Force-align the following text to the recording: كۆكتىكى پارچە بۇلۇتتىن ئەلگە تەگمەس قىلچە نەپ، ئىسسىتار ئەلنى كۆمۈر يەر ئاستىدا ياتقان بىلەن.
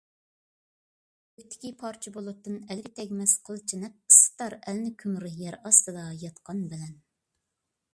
كۆكتىكى 1.39 1.71
پارچە 1.81 2.13
بۇلۇتتىن 2.15 2.57
ئەلگە 2.63 2.93
تەگمەس 3.01 3.37
قىلچە 3.51 3.81
نەپ، 3.85 4.01
ئىسسىتار 4.13 4.59
ئەلنى 4.63 4.93
كۆمۈر 5.05 5.31
يەر 5.47 5.63
ئاستىدا 5.63 6.09
ياتقان 6.27 6.69
بىلەن. 6.75 7.03